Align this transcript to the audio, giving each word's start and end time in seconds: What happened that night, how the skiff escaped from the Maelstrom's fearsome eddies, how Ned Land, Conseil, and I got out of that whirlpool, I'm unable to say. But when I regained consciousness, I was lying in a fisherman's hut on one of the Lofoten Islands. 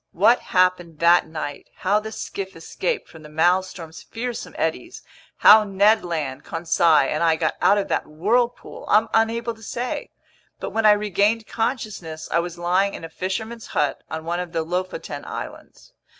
What 0.13 0.39
happened 0.39 0.97
that 0.97 1.27
night, 1.27 1.69
how 1.75 1.99
the 1.99 2.11
skiff 2.11 2.55
escaped 2.55 3.07
from 3.07 3.21
the 3.21 3.29
Maelstrom's 3.29 4.01
fearsome 4.01 4.55
eddies, 4.57 5.03
how 5.37 5.63
Ned 5.63 6.03
Land, 6.03 6.43
Conseil, 6.43 7.07
and 7.13 7.21
I 7.21 7.35
got 7.35 7.53
out 7.61 7.77
of 7.77 7.87
that 7.89 8.07
whirlpool, 8.07 8.85
I'm 8.89 9.09
unable 9.13 9.53
to 9.53 9.61
say. 9.61 10.09
But 10.59 10.71
when 10.71 10.87
I 10.87 10.91
regained 10.93 11.45
consciousness, 11.45 12.27
I 12.31 12.39
was 12.39 12.57
lying 12.57 12.95
in 12.95 13.03
a 13.03 13.09
fisherman's 13.09 13.67
hut 13.67 14.01
on 14.09 14.25
one 14.25 14.39
of 14.39 14.53
the 14.53 14.63
Lofoten 14.63 15.23
Islands. 15.23 15.93